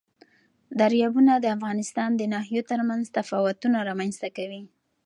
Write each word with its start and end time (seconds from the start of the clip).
دریابونه 0.79 1.33
د 1.39 1.45
افغانستان 1.57 2.09
د 2.15 2.21
ناحیو 2.33 2.67
ترمنځ 2.71 3.03
تفاوتونه 3.17 3.77
رامنځ 3.89 4.13
ته 4.21 4.29
کوي. 4.37 4.61